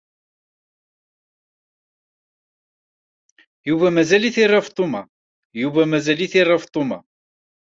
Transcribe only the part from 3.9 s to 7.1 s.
mazal-it ira Feṭṭuma.